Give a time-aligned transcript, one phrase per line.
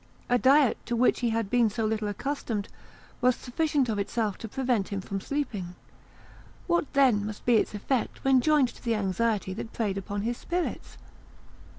[0.29, 2.69] A diet to which he had been so little accustomed
[3.21, 5.75] was sufficient of itself to prevent him from sleeping;
[6.65, 10.39] what then must be its effect when joined to the anxiety that preyed upon his
[10.39, 10.97] spirits?